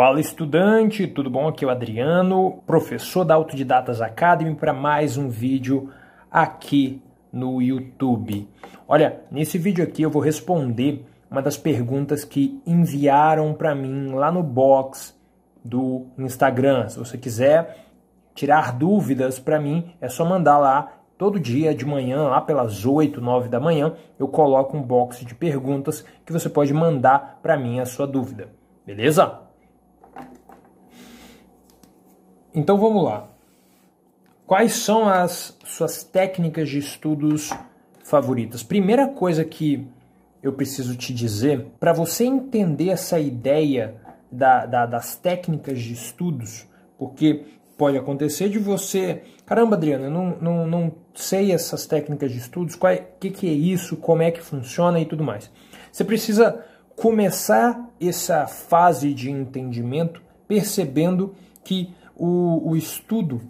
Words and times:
Fala 0.00 0.18
estudante, 0.18 1.06
tudo 1.06 1.28
bom? 1.28 1.46
Aqui 1.46 1.62
é 1.62 1.68
o 1.68 1.70
Adriano, 1.70 2.62
professor 2.66 3.22
da 3.22 3.34
Autodidatas 3.34 4.00
Academy 4.00 4.54
para 4.54 4.72
mais 4.72 5.18
um 5.18 5.28
vídeo 5.28 5.90
aqui 6.30 7.02
no 7.30 7.60
YouTube. 7.60 8.48
Olha, 8.88 9.20
nesse 9.30 9.58
vídeo 9.58 9.84
aqui 9.84 10.00
eu 10.00 10.10
vou 10.10 10.22
responder 10.22 11.04
uma 11.30 11.42
das 11.42 11.58
perguntas 11.58 12.24
que 12.24 12.62
enviaram 12.66 13.52
para 13.52 13.74
mim 13.74 14.12
lá 14.12 14.32
no 14.32 14.42
box 14.42 15.14
do 15.62 16.06
Instagram. 16.16 16.88
Se 16.88 16.98
você 16.98 17.18
quiser 17.18 17.84
tirar 18.34 18.72
dúvidas 18.72 19.38
para 19.38 19.60
mim, 19.60 19.92
é 20.00 20.08
só 20.08 20.24
mandar 20.24 20.56
lá 20.56 20.94
todo 21.18 21.38
dia 21.38 21.74
de 21.74 21.84
manhã, 21.84 22.22
lá 22.22 22.40
pelas 22.40 22.86
8, 22.86 23.20
9 23.20 23.50
da 23.50 23.60
manhã, 23.60 23.92
eu 24.18 24.26
coloco 24.28 24.78
um 24.78 24.82
box 24.82 25.26
de 25.26 25.34
perguntas 25.34 26.02
que 26.24 26.32
você 26.32 26.48
pode 26.48 26.72
mandar 26.72 27.38
para 27.42 27.54
mim 27.54 27.80
a 27.80 27.84
sua 27.84 28.06
dúvida. 28.06 28.48
Beleza? 28.86 29.49
Então 32.54 32.78
vamos 32.78 33.04
lá. 33.04 33.28
Quais 34.46 34.72
são 34.72 35.08
as 35.08 35.56
suas 35.64 36.02
técnicas 36.02 36.68
de 36.68 36.78
estudos 36.78 37.50
favoritas? 38.02 38.62
Primeira 38.62 39.06
coisa 39.06 39.44
que 39.44 39.86
eu 40.42 40.52
preciso 40.52 40.96
te 40.96 41.14
dizer, 41.14 41.66
para 41.78 41.92
você 41.92 42.24
entender 42.24 42.88
essa 42.88 43.20
ideia 43.20 43.94
da, 44.32 44.66
da, 44.66 44.86
das 44.86 45.16
técnicas 45.16 45.80
de 45.80 45.92
estudos, 45.92 46.66
porque 46.98 47.44
pode 47.76 47.96
acontecer 47.96 48.48
de 48.48 48.58
você, 48.58 49.22
caramba, 49.46 49.76
Adriana, 49.76 50.06
eu 50.06 50.10
não, 50.10 50.36
não, 50.40 50.66
não 50.66 50.92
sei 51.14 51.52
essas 51.52 51.86
técnicas 51.86 52.32
de 52.32 52.38
estudos, 52.38 52.76
o 52.80 52.86
é, 52.86 52.96
que, 52.96 53.30
que 53.30 53.48
é 53.48 53.52
isso, 53.52 53.96
como 53.96 54.22
é 54.22 54.30
que 54.30 54.40
funciona 54.40 54.98
e 54.98 55.04
tudo 55.04 55.22
mais. 55.22 55.50
Você 55.92 56.04
precisa 56.04 56.64
começar 56.96 57.88
essa 58.00 58.46
fase 58.46 59.14
de 59.14 59.30
entendimento 59.30 60.22
percebendo 60.48 61.34
que 61.62 61.94
o, 62.20 62.70
o 62.70 62.76
estudo 62.76 63.40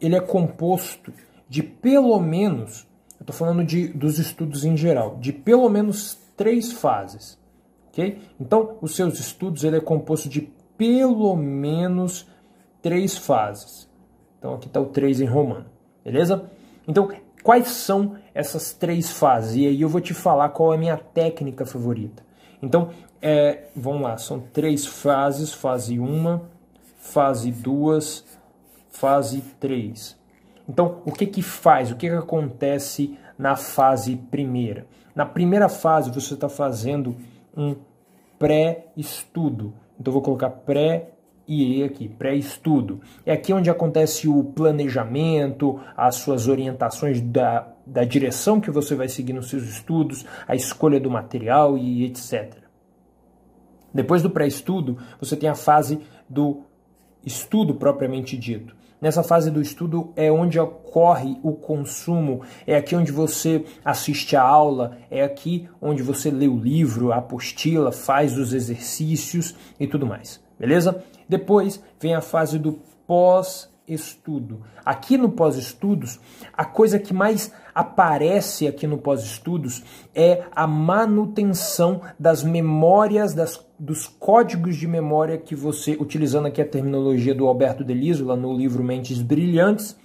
ele 0.00 0.14
é 0.14 0.20
composto 0.20 1.12
de 1.48 1.64
pelo 1.64 2.18
menos, 2.20 2.86
eu 3.18 3.24
estou 3.24 3.34
falando 3.34 3.64
de, 3.64 3.88
dos 3.88 4.20
estudos 4.20 4.64
em 4.64 4.76
geral, 4.76 5.16
de 5.16 5.32
pelo 5.32 5.68
menos 5.68 6.16
três 6.36 6.72
fases. 6.72 7.36
ok? 7.88 8.20
Então, 8.40 8.76
os 8.80 8.94
seus 8.94 9.18
estudos 9.18 9.64
ele 9.64 9.78
é 9.78 9.80
composto 9.80 10.28
de 10.28 10.52
pelo 10.78 11.34
menos 11.34 12.28
três 12.80 13.18
fases. 13.18 13.90
Então, 14.38 14.54
aqui 14.54 14.68
está 14.68 14.80
o 14.80 14.86
3 14.86 15.22
em 15.22 15.26
romano, 15.26 15.66
beleza? 16.04 16.48
Então, 16.86 17.10
quais 17.42 17.66
são 17.68 18.16
essas 18.32 18.72
três 18.72 19.10
fases? 19.10 19.56
E 19.56 19.66
aí 19.66 19.80
eu 19.80 19.88
vou 19.88 20.00
te 20.00 20.14
falar 20.14 20.50
qual 20.50 20.72
é 20.72 20.76
a 20.76 20.78
minha 20.78 20.96
técnica 20.96 21.66
favorita. 21.66 22.22
Então, 22.62 22.90
é, 23.20 23.64
vamos 23.74 24.02
lá, 24.02 24.16
são 24.18 24.38
três 24.38 24.86
fases, 24.86 25.52
fase 25.52 25.98
1, 25.98 26.53
fase 27.04 27.52
2, 27.52 28.24
fase 28.90 29.42
3. 29.60 30.18
Então, 30.68 31.02
o 31.04 31.12
que 31.12 31.26
que 31.26 31.42
faz? 31.42 31.90
O 31.90 31.96
que 31.96 32.08
que 32.08 32.14
acontece 32.14 33.18
na 33.38 33.56
fase 33.56 34.16
primeira? 34.16 34.86
Na 35.14 35.26
primeira 35.26 35.68
fase, 35.68 36.10
você 36.10 36.34
está 36.34 36.48
fazendo 36.48 37.14
um 37.54 37.76
pré-estudo. 38.38 39.74
Então, 40.00 40.12
vou 40.12 40.22
colocar 40.22 40.48
pré 40.50 41.10
e 41.46 41.84
aqui, 41.84 42.08
pré-estudo. 42.08 43.02
É 43.26 43.32
aqui 43.32 43.52
onde 43.52 43.68
acontece 43.68 44.26
o 44.26 44.42
planejamento, 44.42 45.78
as 45.94 46.16
suas 46.16 46.48
orientações 46.48 47.20
da, 47.20 47.68
da 47.86 48.02
direção 48.02 48.60
que 48.60 48.70
você 48.70 48.94
vai 48.94 49.08
seguir 49.08 49.34
nos 49.34 49.50
seus 49.50 49.64
estudos, 49.64 50.24
a 50.48 50.56
escolha 50.56 50.98
do 50.98 51.10
material 51.10 51.76
e 51.76 52.06
etc. 52.06 52.54
Depois 53.92 54.22
do 54.22 54.30
pré-estudo, 54.30 54.98
você 55.20 55.36
tem 55.36 55.50
a 55.50 55.54
fase 55.54 56.00
do 56.28 56.64
estudo 57.24 57.74
propriamente 57.74 58.36
dito. 58.36 58.74
Nessa 59.00 59.22
fase 59.22 59.50
do 59.50 59.60
estudo 59.60 60.12
é 60.16 60.32
onde 60.32 60.58
ocorre 60.58 61.36
o 61.42 61.52
consumo, 61.52 62.40
é 62.66 62.74
aqui 62.74 62.96
onde 62.96 63.12
você 63.12 63.64
assiste 63.84 64.34
a 64.34 64.42
aula, 64.42 64.96
é 65.10 65.22
aqui 65.22 65.68
onde 65.80 66.02
você 66.02 66.30
lê 66.30 66.48
o 66.48 66.56
livro, 66.56 67.12
a 67.12 67.16
apostila, 67.16 67.92
faz 67.92 68.38
os 68.38 68.54
exercícios 68.54 69.54
e 69.78 69.86
tudo 69.86 70.06
mais. 70.06 70.42
Beleza? 70.58 71.04
Depois 71.28 71.82
vem 72.00 72.14
a 72.14 72.22
fase 72.22 72.58
do 72.58 72.80
pós 73.06 73.68
estudo. 73.86 74.62
Aqui 74.84 75.16
no 75.16 75.30
pós-estudos, 75.30 76.18
a 76.52 76.64
coisa 76.64 76.98
que 76.98 77.12
mais 77.12 77.52
aparece 77.74 78.66
aqui 78.66 78.86
no 78.86 78.98
pós-estudos 78.98 79.82
é 80.14 80.44
a 80.54 80.66
manutenção 80.66 82.00
das 82.18 82.42
memórias, 82.42 83.34
das, 83.34 83.64
dos 83.78 84.06
códigos 84.06 84.76
de 84.76 84.86
memória 84.86 85.36
que 85.36 85.54
você, 85.54 85.96
utilizando 85.98 86.46
aqui 86.46 86.62
a 86.62 86.66
terminologia 86.66 87.34
do 87.34 87.46
Alberto 87.46 87.84
Deliso, 87.84 88.24
lá 88.24 88.36
no 88.36 88.56
livro 88.56 88.82
Mentes 88.82 89.20
Brilhantes, 89.20 89.96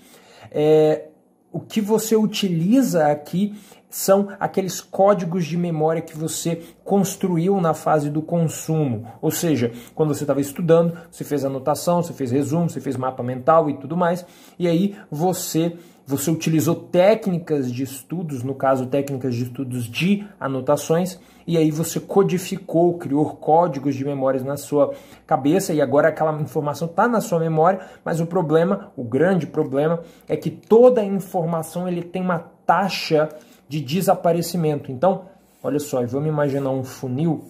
é, 0.52 1.06
o 1.52 1.60
que 1.60 1.82
você 1.82 2.16
utiliza 2.16 3.08
aqui 3.08 3.56
são 3.90 4.30
aqueles 4.40 4.80
códigos 4.80 5.46
de 5.46 5.58
memória 5.58 6.02
que 6.02 6.18
você 6.18 6.62
construiu 6.84 7.60
na 7.60 7.74
fase 7.74 8.10
do 8.10 8.22
consumo. 8.22 9.08
Ou 9.22 9.32
seja, 9.32 9.72
quando 9.96 10.14
você 10.14 10.24
estava 10.24 10.40
estudando, 10.40 10.98
você 11.10 11.24
fez 11.24 11.44
anotação, 11.44 12.04
você 12.04 12.14
fez 12.14 12.32
resumo, 12.32 12.70
você 12.70 12.80
fez 12.80 12.96
mapa 12.96 13.24
mental 13.24 13.70
e 13.70 13.78
tudo 13.78 13.98
mais, 13.98 14.26
e 14.58 14.68
aí 14.68 14.96
você 15.10 15.76
você 16.10 16.32
utilizou 16.32 16.74
técnicas 16.74 17.72
de 17.72 17.84
estudos, 17.84 18.42
no 18.42 18.56
caso 18.56 18.88
técnicas 18.88 19.36
de 19.36 19.44
estudos 19.44 19.86
de 19.86 20.26
anotações, 20.40 21.20
e 21.46 21.56
aí 21.56 21.70
você 21.70 22.00
codificou, 22.00 22.98
criou 22.98 23.36
códigos 23.36 23.94
de 23.94 24.04
memórias 24.04 24.44
na 24.44 24.58
sua 24.58 24.92
cabeça 25.28 25.72
e 25.72 25.80
agora 25.80 26.08
aquela 26.08 26.42
informação 26.42 26.88
está 26.88 27.08
na 27.08 27.22
sua 27.22 27.40
memória, 27.40 27.82
mas 28.04 28.20
o 28.20 28.26
problema, 28.26 28.92
o 28.98 29.04
grande 29.04 29.46
problema, 29.46 30.02
é 30.28 30.36
que 30.36 30.50
toda 30.50 31.02
a 31.02 31.06
informação 31.06 31.88
ele 31.88 32.02
tem 32.02 32.24
uma 32.24 32.40
taxa 32.66 33.30
de 33.70 33.80
desaparecimento. 33.80 34.92
Então, 34.92 35.26
olha 35.64 35.80
só, 35.80 36.04
vamos 36.06 36.28
imaginar 36.28 36.72
um 36.72 36.84
funil, 36.84 37.46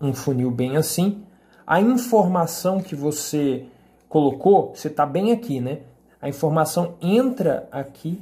um 0.00 0.14
funil 0.14 0.50
bem 0.50 0.78
assim. 0.78 1.22
A 1.66 1.80
informação 1.80 2.80
que 2.80 2.96
você 2.96 3.66
colocou, 4.08 4.74
você 4.74 4.88
está 4.88 5.04
bem 5.04 5.30
aqui, 5.30 5.60
né? 5.60 5.80
A 6.20 6.28
informação 6.28 6.94
entra 7.00 7.68
aqui, 7.70 8.20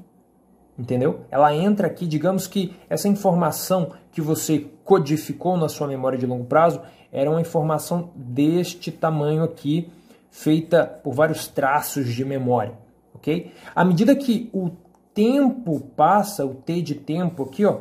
entendeu? 0.78 1.20
Ela 1.30 1.54
entra 1.54 1.86
aqui, 1.86 2.06
digamos 2.06 2.46
que 2.46 2.74
essa 2.88 3.08
informação 3.08 3.92
que 4.10 4.20
você 4.20 4.66
codificou 4.84 5.56
na 5.56 5.68
sua 5.68 5.86
memória 5.86 6.18
de 6.18 6.26
longo 6.26 6.44
prazo 6.44 6.80
era 7.12 7.30
uma 7.30 7.40
informação 7.40 8.10
deste 8.14 8.90
tamanho 8.90 9.42
aqui, 9.42 9.90
feita 10.30 10.84
por 10.84 11.12
vários 11.12 11.46
traços 11.46 12.08
de 12.12 12.24
memória, 12.24 12.72
ok? 13.14 13.52
À 13.74 13.84
medida 13.84 14.14
que 14.14 14.48
o 14.52 14.70
tempo 15.14 15.80
passa, 15.96 16.44
o 16.44 16.54
T 16.54 16.82
de 16.82 16.94
tempo 16.94 17.44
aqui, 17.44 17.64
ó, 17.64 17.80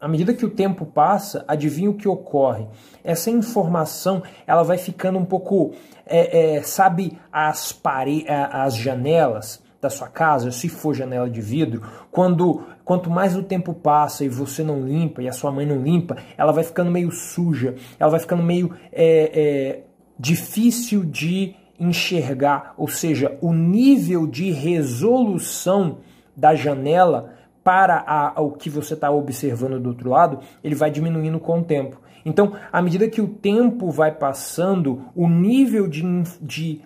à 0.00 0.06
medida 0.06 0.32
que 0.32 0.44
o 0.44 0.50
tempo 0.50 0.86
passa, 0.86 1.44
adivinha 1.48 1.90
o 1.90 1.94
que 1.94 2.08
ocorre? 2.08 2.66
Essa 3.02 3.30
informação 3.30 4.22
ela 4.46 4.62
vai 4.62 4.78
ficando 4.78 5.18
um 5.18 5.24
pouco, 5.24 5.72
é, 6.06 6.56
é, 6.56 6.62
sabe, 6.62 7.18
as, 7.32 7.72
pare 7.72 8.24
as 8.28 8.76
janelas 8.76 9.62
da 9.80 9.90
sua 9.90 10.08
casa, 10.08 10.50
se 10.50 10.68
for 10.68 10.94
janela 10.94 11.30
de 11.30 11.40
vidro, 11.40 11.82
quando 12.10 12.64
quanto 12.84 13.10
mais 13.10 13.36
o 13.36 13.42
tempo 13.42 13.74
passa 13.74 14.24
e 14.24 14.28
você 14.28 14.64
não 14.64 14.80
limpa 14.80 15.22
e 15.22 15.28
a 15.28 15.32
sua 15.32 15.52
mãe 15.52 15.66
não 15.66 15.82
limpa, 15.82 16.16
ela 16.36 16.52
vai 16.52 16.64
ficando 16.64 16.90
meio 16.90 17.12
suja, 17.12 17.76
ela 17.98 18.10
vai 18.10 18.18
ficando 18.18 18.42
meio 18.42 18.74
é, 18.90 19.30
é 19.34 19.84
difícil 20.18 21.04
de 21.04 21.54
enxergar, 21.78 22.74
ou 22.76 22.88
seja, 22.88 23.38
o 23.40 23.52
nível 23.52 24.26
de 24.26 24.50
resolução 24.50 25.98
da 26.38 26.54
janela 26.54 27.34
para 27.64 28.02
a, 28.06 28.40
o 28.40 28.52
que 28.52 28.70
você 28.70 28.94
está 28.94 29.10
observando 29.10 29.80
do 29.80 29.90
outro 29.90 30.08
lado, 30.08 30.38
ele 30.62 30.74
vai 30.74 30.90
diminuindo 30.90 31.38
com 31.40 31.58
o 31.58 31.64
tempo. 31.64 32.00
Então, 32.24 32.52
à 32.72 32.80
medida 32.80 33.08
que 33.08 33.20
o 33.20 33.28
tempo 33.28 33.90
vai 33.90 34.12
passando, 34.12 35.02
o 35.14 35.28
nível 35.28 35.88
de, 35.88 36.02
de 36.40 36.80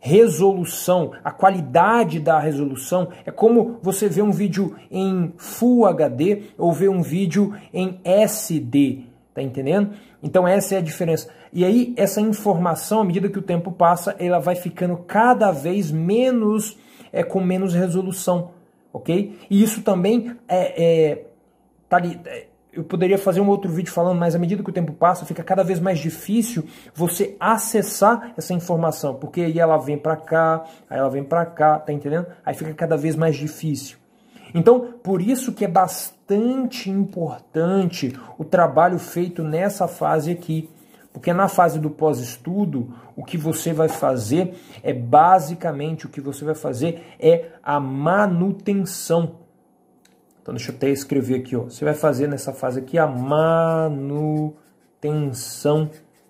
resolução, 0.00 1.12
a 1.24 1.30
qualidade 1.30 2.18
da 2.18 2.38
resolução, 2.38 3.08
é 3.24 3.30
como 3.30 3.78
você 3.80 4.08
vê 4.08 4.20
um 4.20 4.32
vídeo 4.32 4.74
em 4.90 5.32
Full 5.36 5.86
HD 5.86 6.42
ou 6.58 6.72
ver 6.72 6.90
um 6.90 7.02
vídeo 7.02 7.54
em 7.72 8.00
SD, 8.04 9.04
tá 9.32 9.40
entendendo? 9.40 9.92
Então 10.22 10.46
essa 10.46 10.74
é 10.74 10.78
a 10.78 10.82
diferença. 10.82 11.28
E 11.52 11.64
aí 11.64 11.94
essa 11.96 12.20
informação, 12.20 13.00
à 13.00 13.04
medida 13.04 13.28
que 13.28 13.38
o 13.38 13.42
tempo 13.42 13.70
passa, 13.70 14.16
ela 14.18 14.38
vai 14.38 14.56
ficando 14.56 14.96
cada 14.96 15.50
vez 15.52 15.90
menos, 15.90 16.76
é 17.12 17.22
com 17.22 17.40
menos 17.40 17.74
resolução 17.74 18.55
ok? 18.92 19.38
E 19.50 19.62
isso 19.62 19.82
também 19.82 20.36
é, 20.48 21.10
é, 21.10 21.26
tá 21.88 21.96
ali, 21.96 22.20
é, 22.24 22.46
eu 22.76 22.84
poderia 22.84 23.16
fazer 23.16 23.40
um 23.40 23.48
outro 23.48 23.70
vídeo 23.70 23.90
falando, 23.90 24.18
mas 24.18 24.34
à 24.34 24.38
medida 24.38 24.62
que 24.62 24.68
o 24.68 24.72
tempo 24.72 24.92
passa, 24.92 25.24
fica 25.24 25.42
cada 25.42 25.64
vez 25.64 25.80
mais 25.80 25.98
difícil 25.98 26.64
você 26.94 27.34
acessar 27.40 28.34
essa 28.36 28.52
informação, 28.52 29.14
porque 29.14 29.40
aí 29.40 29.58
ela 29.58 29.78
vem 29.78 29.96
para 29.96 30.16
cá, 30.16 30.64
aí 30.88 30.98
ela 30.98 31.08
vem 31.08 31.24
para 31.24 31.46
cá, 31.46 31.78
tá 31.78 31.92
entendendo? 31.92 32.26
Aí 32.44 32.54
fica 32.54 32.74
cada 32.74 32.96
vez 32.96 33.16
mais 33.16 33.34
difícil. 33.36 33.96
Então, 34.54 34.94
por 35.02 35.22
isso 35.22 35.52
que 35.52 35.64
é 35.64 35.68
bastante 35.68 36.90
importante 36.90 38.14
o 38.38 38.44
trabalho 38.44 38.98
feito 38.98 39.42
nessa 39.42 39.88
fase 39.88 40.30
aqui, 40.30 40.68
Porque 41.16 41.32
na 41.32 41.48
fase 41.48 41.80
do 41.80 41.88
pós-estudo, 41.88 42.92
o 43.16 43.24
que 43.24 43.38
você 43.38 43.72
vai 43.72 43.88
fazer 43.88 44.54
é 44.82 44.92
basicamente 44.92 46.04
o 46.04 46.10
que 46.10 46.20
você 46.20 46.44
vai 46.44 46.54
fazer 46.54 47.02
é 47.18 47.52
a 47.62 47.80
manutenção. 47.80 49.36
Então 50.42 50.52
deixa 50.52 50.70
eu 50.70 50.76
até 50.76 50.90
escrever 50.90 51.36
aqui, 51.36 51.56
ó. 51.56 51.62
Você 51.62 51.86
vai 51.86 51.94
fazer 51.94 52.28
nessa 52.28 52.52
fase 52.52 52.80
aqui 52.80 52.98
a 52.98 53.06
manutenção 53.06 54.20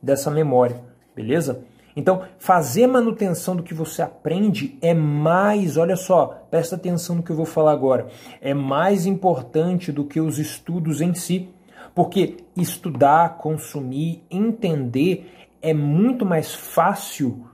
dessa 0.00 0.30
memória, 0.30 0.80
beleza? 1.16 1.64
Então, 1.96 2.22
fazer 2.38 2.86
manutenção 2.86 3.56
do 3.56 3.64
que 3.64 3.74
você 3.74 4.02
aprende 4.02 4.78
é 4.80 4.94
mais, 4.94 5.76
olha 5.76 5.96
só, 5.96 6.46
presta 6.48 6.76
atenção 6.76 7.16
no 7.16 7.24
que 7.24 7.32
eu 7.32 7.36
vou 7.36 7.44
falar 7.44 7.72
agora, 7.72 8.06
é 8.40 8.54
mais 8.54 9.04
importante 9.04 9.90
do 9.90 10.04
que 10.04 10.20
os 10.20 10.38
estudos 10.38 11.00
em 11.00 11.12
si. 11.12 11.52
Porque 11.96 12.37
estudar, 12.54 13.38
consumir, 13.38 14.22
entender 14.31 15.48
é 15.62 15.72
muito 15.72 16.26
mais 16.26 16.54
fácil, 16.54 17.48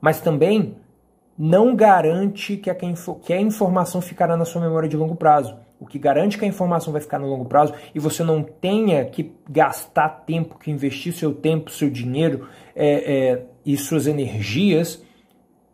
mas 0.00 0.20
também 0.20 0.76
não 1.38 1.76
garante 1.76 2.56
que 2.56 2.68
a, 2.68 2.74
que 2.74 3.32
a 3.32 3.40
informação 3.40 4.00
ficará 4.00 4.36
na 4.36 4.44
sua 4.44 4.60
memória 4.60 4.88
de 4.88 4.96
longo 4.96 5.14
prazo. 5.14 5.56
O 5.78 5.86
que 5.86 6.00
garante 6.00 6.36
que 6.36 6.44
a 6.44 6.48
informação 6.48 6.92
vai 6.92 7.00
ficar 7.00 7.20
no 7.20 7.28
longo 7.28 7.44
prazo 7.44 7.74
e 7.94 8.00
você 8.00 8.24
não 8.24 8.42
tenha 8.42 9.04
que 9.04 9.32
gastar 9.48 10.08
tempo, 10.26 10.58
que 10.58 10.72
investir 10.72 11.12
seu 11.12 11.32
tempo, 11.32 11.70
seu 11.70 11.88
dinheiro 11.88 12.48
é, 12.74 12.88
é, 13.14 13.46
e 13.64 13.76
suas 13.76 14.08
energias 14.08 15.00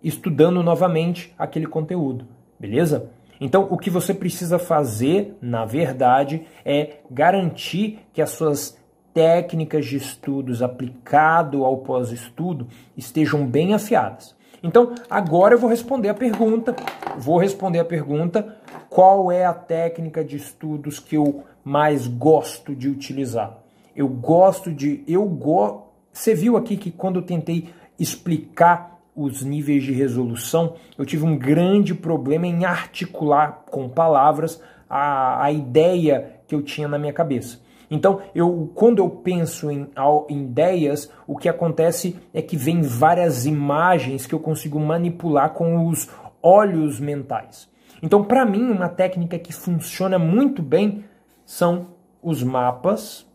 estudando 0.02 0.62
novamente 0.62 1.34
aquele 1.38 1.66
conteúdo, 1.66 2.28
beleza? 2.60 3.10
Então, 3.44 3.68
o 3.70 3.76
que 3.76 3.90
você 3.90 4.14
precisa 4.14 4.58
fazer, 4.58 5.36
na 5.38 5.66
verdade, 5.66 6.46
é 6.64 7.00
garantir 7.10 7.98
que 8.10 8.22
as 8.22 8.30
suas 8.30 8.74
técnicas 9.12 9.84
de 9.84 9.98
estudos 9.98 10.62
aplicado 10.62 11.62
ao 11.62 11.76
pós-estudo 11.76 12.66
estejam 12.96 13.46
bem 13.46 13.74
afiadas. 13.74 14.34
Então, 14.62 14.94
agora 15.10 15.52
eu 15.52 15.58
vou 15.58 15.68
responder 15.68 16.08
a 16.08 16.14
pergunta, 16.14 16.74
vou 17.18 17.36
responder 17.36 17.80
a 17.80 17.84
pergunta 17.84 18.56
qual 18.88 19.30
é 19.30 19.44
a 19.44 19.52
técnica 19.52 20.24
de 20.24 20.36
estudos 20.36 20.98
que 20.98 21.14
eu 21.14 21.44
mais 21.62 22.06
gosto 22.06 22.74
de 22.74 22.88
utilizar? 22.88 23.58
Eu 23.94 24.08
gosto 24.08 24.72
de. 24.72 25.04
Eu 25.06 25.26
go... 25.26 25.82
Você 26.10 26.34
viu 26.34 26.56
aqui 26.56 26.78
que 26.78 26.90
quando 26.90 27.16
eu 27.16 27.22
tentei 27.22 27.68
explicar 27.98 28.93
os 29.14 29.42
níveis 29.42 29.84
de 29.84 29.92
resolução, 29.92 30.74
eu 30.98 31.04
tive 31.04 31.24
um 31.24 31.36
grande 31.36 31.94
problema 31.94 32.46
em 32.46 32.64
articular 32.64 33.64
com 33.70 33.88
palavras 33.88 34.60
a, 34.88 35.44
a 35.44 35.52
ideia 35.52 36.40
que 36.46 36.54
eu 36.54 36.62
tinha 36.62 36.88
na 36.88 36.98
minha 36.98 37.12
cabeça. 37.12 37.62
Então, 37.90 38.22
eu, 38.34 38.70
quando 38.74 38.98
eu 38.98 39.08
penso 39.08 39.70
em, 39.70 39.88
em 40.28 40.42
ideias, 40.42 41.10
o 41.26 41.36
que 41.36 41.48
acontece 41.48 42.16
é 42.32 42.42
que 42.42 42.56
vem 42.56 42.82
várias 42.82 43.46
imagens 43.46 44.26
que 44.26 44.34
eu 44.34 44.40
consigo 44.40 44.80
manipular 44.80 45.50
com 45.50 45.86
os 45.86 46.08
olhos 46.42 46.98
mentais. 46.98 47.68
Então, 48.02 48.24
para 48.24 48.44
mim, 48.44 48.70
uma 48.70 48.88
técnica 48.88 49.38
que 49.38 49.52
funciona 49.52 50.18
muito 50.18 50.62
bem 50.62 51.04
são 51.46 51.88
os 52.22 52.42
mapas 52.42 53.26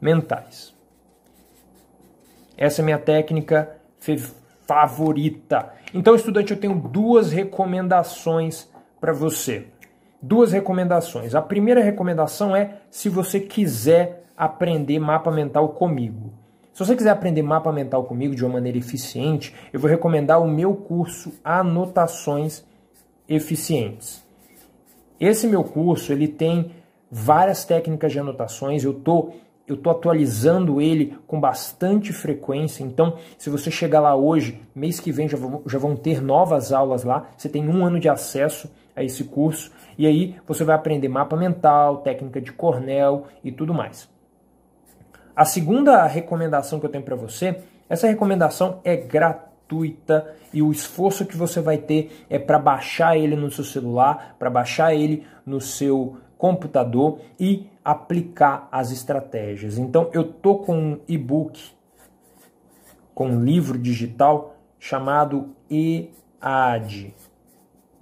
mentais. 0.00 0.74
Essa 2.56 2.80
é 2.80 2.82
a 2.82 2.84
minha 2.84 2.98
técnica 2.98 3.75
favorita. 4.66 5.72
Então, 5.94 6.14
estudante, 6.14 6.52
eu 6.52 6.60
tenho 6.60 6.74
duas 6.74 7.30
recomendações 7.32 8.68
para 9.00 9.12
você. 9.12 9.66
Duas 10.20 10.52
recomendações. 10.52 11.34
A 11.34 11.42
primeira 11.42 11.82
recomendação 11.82 12.54
é 12.54 12.78
se 12.90 13.08
você 13.08 13.38
quiser 13.38 14.24
aprender 14.36 14.98
mapa 14.98 15.30
mental 15.30 15.70
comigo. 15.70 16.32
Se 16.72 16.84
você 16.84 16.94
quiser 16.94 17.10
aprender 17.10 17.42
mapa 17.42 17.72
mental 17.72 18.04
comigo 18.04 18.34
de 18.34 18.44
uma 18.44 18.54
maneira 18.54 18.76
eficiente, 18.76 19.54
eu 19.72 19.80
vou 19.80 19.88
recomendar 19.88 20.42
o 20.42 20.46
meu 20.46 20.74
curso 20.74 21.32
Anotações 21.42 22.64
eficientes. 23.28 24.22
Esse 25.18 25.46
meu 25.46 25.64
curso 25.64 26.12
ele 26.12 26.28
tem 26.28 26.72
várias 27.10 27.64
técnicas 27.64 28.12
de 28.12 28.18
anotações. 28.18 28.84
Eu 28.84 28.92
tô 28.92 29.30
eu 29.66 29.76
tô 29.76 29.90
atualizando 29.90 30.80
ele 30.80 31.18
com 31.26 31.40
bastante 31.40 32.12
frequência. 32.12 32.84
Então, 32.84 33.16
se 33.36 33.50
você 33.50 33.70
chegar 33.70 34.00
lá 34.00 34.14
hoje, 34.14 34.60
mês 34.74 35.00
que 35.00 35.10
vem 35.10 35.28
já 35.28 35.36
vão, 35.36 35.62
já 35.66 35.78
vão 35.78 35.96
ter 35.96 36.22
novas 36.22 36.72
aulas 36.72 37.02
lá. 37.02 37.28
Você 37.36 37.48
tem 37.48 37.68
um 37.68 37.84
ano 37.84 37.98
de 37.98 38.08
acesso 38.08 38.70
a 38.94 39.02
esse 39.02 39.24
curso 39.24 39.70
e 39.98 40.06
aí 40.06 40.36
você 40.46 40.64
vai 40.64 40.76
aprender 40.76 41.08
mapa 41.08 41.36
mental, 41.36 41.98
técnica 41.98 42.40
de 42.40 42.52
Cornell 42.52 43.24
e 43.42 43.50
tudo 43.50 43.74
mais. 43.74 44.08
A 45.34 45.44
segunda 45.44 46.06
recomendação 46.06 46.80
que 46.80 46.86
eu 46.86 46.90
tenho 46.90 47.04
para 47.04 47.16
você, 47.16 47.58
essa 47.88 48.06
recomendação 48.06 48.80
é 48.84 48.96
gratuita 48.96 50.34
e 50.52 50.62
o 50.62 50.70
esforço 50.70 51.26
que 51.26 51.36
você 51.36 51.60
vai 51.60 51.76
ter 51.76 52.24
é 52.30 52.38
para 52.38 52.58
baixar 52.58 53.18
ele 53.18 53.36
no 53.36 53.50
seu 53.50 53.64
celular, 53.64 54.36
para 54.38 54.48
baixar 54.48 54.94
ele 54.94 55.26
no 55.44 55.60
seu 55.60 56.16
computador 56.38 57.20
e 57.38 57.66
aplicar 57.84 58.68
as 58.70 58.90
estratégias. 58.90 59.78
Então 59.78 60.10
eu 60.12 60.24
tô 60.24 60.56
com 60.56 60.76
um 60.76 61.00
e-book, 61.08 61.72
com 63.14 63.28
um 63.28 63.44
livro 63.44 63.78
digital 63.78 64.56
chamado 64.78 65.54
EAD. 65.70 67.14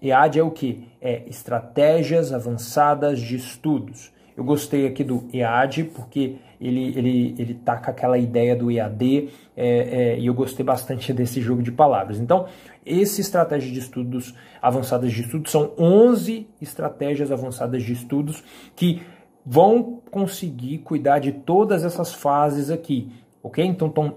EAD 0.02 0.38
é 0.38 0.42
o 0.42 0.50
que? 0.50 0.88
É 1.00 1.22
Estratégias 1.28 2.32
Avançadas 2.32 3.20
de 3.20 3.36
Estudos. 3.36 4.12
Eu 4.36 4.42
gostei 4.42 4.86
aqui 4.86 5.04
do 5.04 5.28
EAD 5.32 5.84
porque 5.84 6.36
ele, 6.60 6.98
ele, 6.98 7.34
ele 7.38 7.54
tá 7.54 7.76
com 7.76 7.90
aquela 7.90 8.18
ideia 8.18 8.56
do 8.56 8.70
EAD 8.70 9.30
é, 9.56 9.66
é, 9.66 10.18
e 10.18 10.26
eu 10.26 10.34
gostei 10.34 10.64
bastante 10.64 11.12
desse 11.14 11.40
jogo 11.40 11.62
de 11.62 11.70
palavras. 11.70 12.18
Então, 12.18 12.46
esse 12.84 13.20
estratégia 13.20 13.72
de 13.72 13.78
estudos 13.78 14.34
avançadas 14.60 15.12
de 15.12 15.22
estudos 15.22 15.50
são 15.50 15.72
11 15.78 16.48
estratégias 16.60 17.32
avançadas 17.32 17.82
de 17.82 17.92
estudos 17.92 18.42
que 18.76 19.02
vão 19.44 20.02
conseguir 20.10 20.78
cuidar 20.78 21.18
de 21.18 21.32
todas 21.32 21.84
essas 21.84 22.14
fases 22.14 22.70
aqui, 22.70 23.12
ok? 23.42 23.64
Então, 23.64 23.88
então 23.88 24.16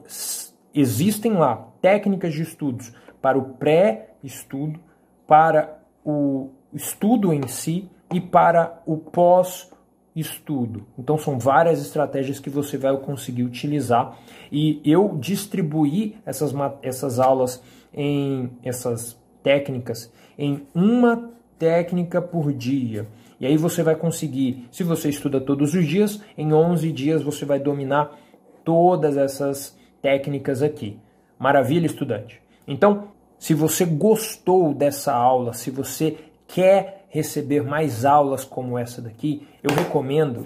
existem 0.74 1.34
lá 1.34 1.68
técnicas 1.82 2.34
de 2.34 2.44
estudos 2.44 2.94
para 3.22 3.38
o 3.38 3.54
pré-estudo, 3.56 4.80
para 5.26 5.80
o 6.06 6.50
estudo 6.74 7.34
em 7.34 7.48
si 7.48 7.90
e 8.14 8.22
para 8.22 8.82
o 8.86 8.98
pós-estudo 8.98 9.77
estudo. 10.20 10.86
Então 10.98 11.18
são 11.18 11.38
várias 11.40 11.82
estratégias 11.82 12.40
que 12.40 12.50
você 12.50 12.78
vai 12.78 12.96
conseguir 12.98 13.44
utilizar 13.44 14.18
e 14.52 14.82
eu 14.84 15.18
distribuí 15.20 16.18
essas, 16.26 16.54
essas 16.82 17.20
aulas 17.20 17.62
em 17.94 18.50
essas 18.64 19.20
técnicas 19.44 20.12
em 20.38 20.68
uma 20.74 21.32
técnica 21.58 22.22
por 22.22 22.54
dia. 22.54 23.08
E 23.40 23.46
aí 23.46 23.58
você 23.58 23.84
vai 23.84 23.96
conseguir, 23.96 24.68
se 24.72 24.84
você 24.84 25.10
estuda 25.10 25.42
todos 25.42 25.74
os 25.74 25.86
dias, 25.86 26.22
em 26.38 26.54
11 26.54 26.92
dias 26.92 27.24
você 27.24 27.46
vai 27.46 27.60
dominar 27.60 28.18
todas 28.64 29.18
essas 29.18 29.78
técnicas 30.02 30.62
aqui. 30.62 31.00
Maravilha, 31.40 31.86
estudante? 31.86 32.42
Então, 32.68 33.10
se 33.38 33.54
você 33.54 33.86
gostou 33.86 34.74
dessa 34.74 35.14
aula, 35.14 35.54
se 35.54 35.70
você 35.70 36.18
quer 36.48 37.07
receber 37.18 37.64
mais 37.64 38.06
aulas 38.06 38.44
como 38.44 38.78
essa 38.78 39.02
daqui, 39.02 39.48
eu 39.64 39.74
recomendo, 39.74 40.46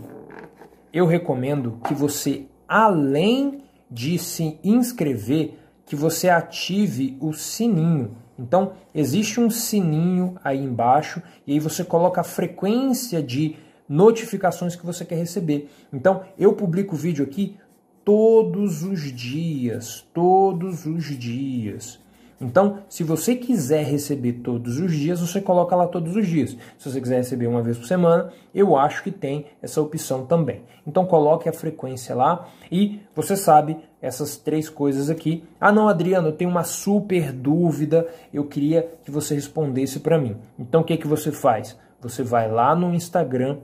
eu 0.93 1.05
recomendo 1.05 1.79
que 1.85 1.93
você, 1.93 2.45
além 2.65 3.61
de 3.89 4.17
se 4.17 4.57
inscrever, 4.63 5.55
que 5.85 5.97
você 5.97 6.29
ative 6.29 7.17
o 7.19 7.33
sininho. 7.33 8.15
Então, 8.39 8.71
existe 8.95 9.37
um 9.37 9.49
sininho 9.49 10.35
aí 10.41 10.63
embaixo 10.63 11.21
e 11.45 11.51
aí 11.51 11.59
você 11.59 11.83
coloca 11.83 12.21
a 12.21 12.23
frequência 12.23 13.21
de 13.21 13.57
notificações 13.87 14.73
que 14.73 14.85
você 14.85 15.03
quer 15.03 15.15
receber. 15.17 15.69
Então, 15.91 16.21
eu 16.39 16.53
publico 16.53 16.95
vídeo 16.95 17.25
aqui 17.25 17.57
todos 18.05 18.81
os 18.81 19.11
dias, 19.11 20.07
todos 20.13 20.85
os 20.85 21.03
dias. 21.03 21.99
Então, 22.41 22.79
se 22.89 23.03
você 23.03 23.35
quiser 23.35 23.85
receber 23.85 24.33
todos 24.33 24.79
os 24.79 24.91
dias, 24.91 25.21
você 25.21 25.39
coloca 25.39 25.75
lá 25.75 25.87
todos 25.87 26.15
os 26.15 26.27
dias. 26.27 26.57
Se 26.77 26.91
você 26.91 26.99
quiser 26.99 27.17
receber 27.17 27.45
uma 27.45 27.61
vez 27.61 27.77
por 27.77 27.85
semana, 27.85 28.33
eu 28.53 28.75
acho 28.75 29.03
que 29.03 29.11
tem 29.11 29.45
essa 29.61 29.79
opção 29.79 30.25
também. 30.25 30.63
Então, 30.85 31.05
coloque 31.05 31.47
a 31.47 31.53
frequência 31.53 32.15
lá 32.15 32.47
e 32.71 32.99
você 33.15 33.37
sabe 33.37 33.77
essas 34.01 34.35
três 34.35 34.67
coisas 34.67 35.09
aqui. 35.09 35.43
Ah, 35.59 35.71
não, 35.71 35.87
Adriano, 35.87 36.29
eu 36.29 36.33
tenho 36.33 36.49
uma 36.49 36.63
super 36.63 37.31
dúvida, 37.31 38.07
eu 38.33 38.45
queria 38.45 38.91
que 39.05 39.11
você 39.11 39.35
respondesse 39.35 39.99
para 39.99 40.17
mim. 40.17 40.35
Então, 40.57 40.81
o 40.81 40.83
que, 40.83 40.97
que 40.97 41.07
você 41.07 41.31
faz? 41.31 41.77
Você 42.01 42.23
vai 42.23 42.49
lá 42.49 42.75
no 42.75 42.93
Instagram, 42.95 43.59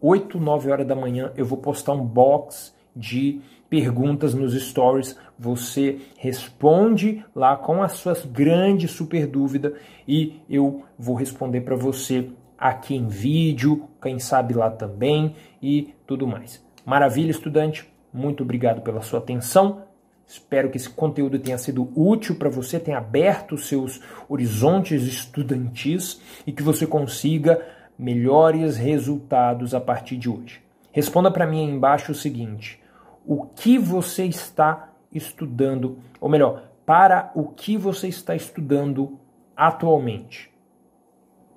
8, 0.00 0.40
9 0.40 0.70
horas 0.70 0.86
da 0.86 0.96
manhã, 0.96 1.30
eu 1.36 1.44
vou 1.44 1.58
postar 1.58 1.92
um 1.92 2.04
box 2.04 2.72
de 2.94 3.40
perguntas 3.68 4.34
nos 4.34 4.54
stories, 4.54 5.16
você 5.38 5.98
responde 6.18 7.24
lá 7.34 7.56
com 7.56 7.82
as 7.82 7.92
suas 7.92 8.24
grandes 8.24 8.90
super 8.90 9.26
dúvidas 9.26 9.72
e 10.06 10.40
eu 10.48 10.84
vou 10.98 11.14
responder 11.14 11.62
para 11.62 11.76
você 11.76 12.28
aqui 12.58 12.94
em 12.94 13.08
vídeo, 13.08 13.88
quem 14.00 14.18
sabe 14.18 14.54
lá 14.54 14.70
também 14.70 15.34
e 15.62 15.94
tudo 16.06 16.26
mais. 16.26 16.64
Maravilha, 16.84 17.30
estudante? 17.30 17.92
muito 18.12 18.42
obrigado 18.42 18.82
pela 18.82 19.00
sua 19.00 19.18
atenção. 19.20 19.82
Espero 20.26 20.70
que 20.70 20.76
esse 20.76 20.88
conteúdo 20.88 21.38
tenha 21.38 21.58
sido 21.58 21.90
útil 21.94 22.36
para 22.36 22.48
você, 22.48 22.78
tenha 22.78 22.98
aberto 22.98 23.56
seus 23.56 24.00
horizontes 24.28 25.02
estudantis 25.02 26.20
e 26.46 26.52
que 26.52 26.62
você 26.62 26.86
consiga 26.86 27.60
melhores 27.98 28.76
resultados 28.76 29.74
a 29.74 29.80
partir 29.80 30.16
de 30.16 30.28
hoje. 30.28 30.60
Responda 30.90 31.30
para 31.30 31.46
mim 31.46 31.66
aí 31.66 31.70
embaixo 31.70 32.12
o 32.12 32.14
seguinte: 32.14 32.80
o 33.26 33.46
que 33.46 33.78
você 33.78 34.24
está 34.24 34.88
estudando, 35.12 35.98
ou 36.20 36.28
melhor, 36.28 36.64
para 36.84 37.30
o 37.34 37.44
que 37.44 37.76
você 37.76 38.08
está 38.08 38.34
estudando 38.34 39.18
atualmente? 39.56 40.50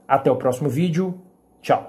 Até 0.08 0.32
o 0.32 0.36
próximo 0.36 0.70
vídeo. 0.70 1.20
Tchau. 1.62 1.84